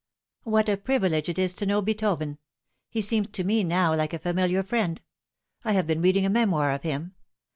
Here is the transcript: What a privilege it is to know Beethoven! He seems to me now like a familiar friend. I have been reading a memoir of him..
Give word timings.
What 0.45 0.67
a 0.67 0.77
privilege 0.77 1.29
it 1.29 1.37
is 1.37 1.53
to 1.53 1.65
know 1.67 1.79
Beethoven! 1.79 2.39
He 2.89 3.01
seems 3.01 3.27
to 3.33 3.43
me 3.43 3.63
now 3.63 3.95
like 3.95 4.13
a 4.13 4.17
familiar 4.17 4.63
friend. 4.63 4.99
I 5.63 5.73
have 5.73 5.85
been 5.85 6.01
reading 6.01 6.25
a 6.25 6.29
memoir 6.31 6.71
of 6.73 6.81
him.. 6.81 7.13